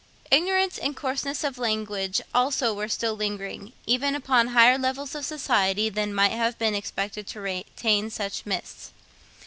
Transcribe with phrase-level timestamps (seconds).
[0.31, 5.89] Ignorance and coarseness of language also were still lingering even upon higher levels of society
[5.89, 8.93] than might have been expected to retain such mists.